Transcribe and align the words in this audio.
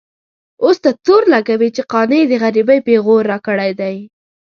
اوس 0.63 0.77
ته 0.83 0.91
تور 1.05 1.23
لګوې 1.33 1.69
چې 1.75 1.81
قانع 1.91 2.21
د 2.27 2.33
غريبۍ 2.43 2.79
پېغور 2.87 3.21
راکړی 3.31 3.71
دی. 3.79 3.95